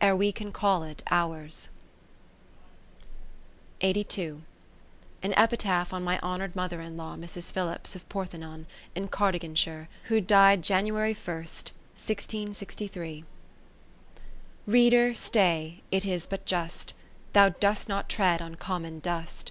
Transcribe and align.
Ere 0.00 0.14
we 0.14 0.30
can 0.30 0.52
call 0.52 0.84
it 0.84 1.02
ours. 1.10 1.68
An 3.80 3.96
Epitaph 5.24 5.92
on 5.92 6.04
my 6.04 6.20
honoured 6.20 6.54
Mother 6.54 6.80
in 6.80 6.96
Law, 6.96 7.16
Mrs. 7.16 7.50
Phil[l]ips 7.52 7.96
of 7.96 8.08
Portheynon 8.08 8.66
in 8.94 9.08
Cardiganshire, 9.08 9.88
who 10.04 10.20
died 10.20 10.62
Jan. 10.62 10.84
I, 10.84 11.08
anno 11.08 11.14
i66|. 11.14 13.24
Reader, 14.66 15.14
stay, 15.14 15.82
it 15.90 16.06
is 16.06 16.28
but 16.28 16.46
just; 16.46 16.94
Thou 17.32 17.48
dost 17.48 17.88
not 17.88 18.08
tread 18.08 18.40
on 18.40 18.54
common 18.54 19.00
dust. 19.00 19.50